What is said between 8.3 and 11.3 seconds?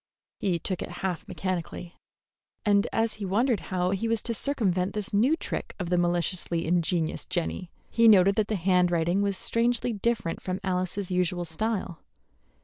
that the handwriting was strangely different from Alice's